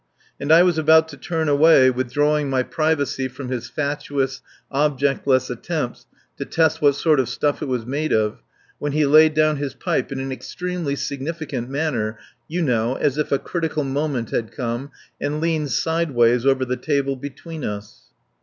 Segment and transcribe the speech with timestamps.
[0.39, 6.07] And I was about to turn away, withdrawing my privacy from his fatuous, objectless attempts
[6.37, 8.41] to test what sort of stuff it was made of,
[8.79, 12.17] when he laid down his pipe in an extremely significant manner,
[12.47, 14.89] you know, as if a critical moment had come,
[15.21, 18.05] and leaned sideways over the table between us.